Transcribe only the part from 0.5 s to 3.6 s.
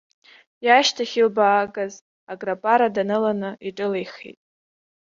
Иашҭахь илбаагаз аграпара даныланы